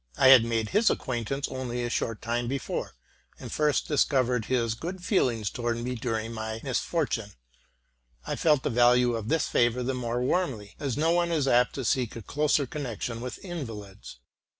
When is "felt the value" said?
8.35-9.13